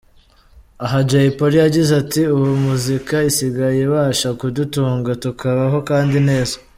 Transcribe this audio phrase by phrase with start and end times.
[0.83, 6.55] Aha Jay Polly yagize ati``Ubu muzika isigaye ibasha kudutunga tukabaho kandi neza.